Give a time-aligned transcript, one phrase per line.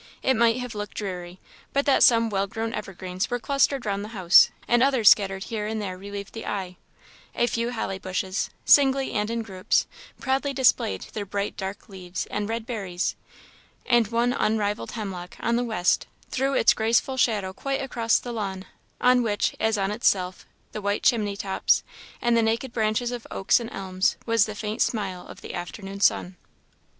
[0.23, 1.39] It might have looked dreary,
[1.73, 5.67] but that some well grown evergreens were clustered round the house, and others scattered here
[5.67, 6.77] and there relieved the eye;
[7.35, 9.85] a few holly bushes, singly and in groups,
[10.19, 13.15] proudly displayed their bright dark leaves and red berries;
[13.85, 18.65] and one unrivalled hemlock, on the west, threw its graceful shadow quite across the lawn,
[18.99, 21.83] on which, as on itself, the white chimney tops,
[22.23, 25.99] and the naked branches of oaks and elms, was the faint smile of the afternoon
[25.99, 26.37] sun.